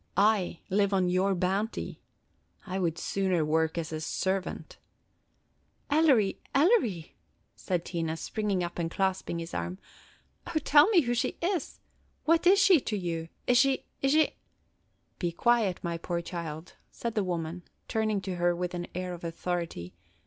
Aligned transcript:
I 0.17 0.61
live 0.71 0.95
on 0.95 1.09
your 1.09 1.35
bounty! 1.35 1.99
I 2.65 2.79
would 2.79 2.97
sooner 2.97 3.45
work 3.45 3.77
as 3.77 3.93
a 3.93 4.01
servant!" 4.01 4.79
"Ellery, 5.91 6.41
Ellery!" 6.55 7.13
said 7.55 7.85
Tina, 7.85 8.17
springing 8.17 8.63
up 8.63 8.79
and 8.79 8.89
clasping 8.89 9.37
his 9.37 9.53
arm, 9.53 9.77
"O, 10.47 10.57
tell 10.57 10.89
me 10.89 11.01
who 11.01 11.13
she 11.13 11.37
is! 11.39 11.77
What 12.25 12.47
is 12.47 12.57
she 12.57 12.79
to 12.79 12.97
you? 12.97 13.29
Is 13.45 13.59
she– 13.59 13.85
is 14.01 14.13
she 14.13 14.31
–""Be 15.19 15.31
quiet, 15.31 15.79
my 15.83 15.99
poor 15.99 16.21
child," 16.23 16.73
said 16.91 17.13
the 17.13 17.23
woman, 17.23 17.61
turning 17.87 18.21
to 18.21 18.37
her 18.37 18.55
with 18.55 18.73
an 18.73 18.87
air 18.95 19.13
of 19.13 19.23
authority. 19.23 19.93